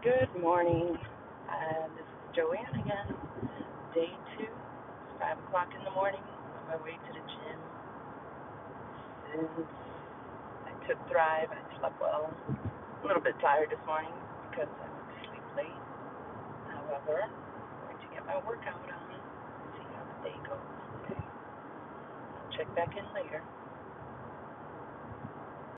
[0.00, 0.96] Good morning.
[1.44, 3.12] Uh, this is Joanne again.
[3.92, 4.48] Day two.
[4.48, 6.24] It's five o'clock in the morning.
[6.24, 7.58] On my way to the gym.
[9.28, 9.68] Since
[10.64, 12.32] I took Thrive, I slept well.
[12.32, 14.16] A little bit tired this morning
[14.48, 15.80] because I went to sleep late.
[16.72, 20.64] However, I'm going to get my workout on and see how the day goes.
[21.04, 21.20] Okay.
[21.20, 23.44] I'll check back in later.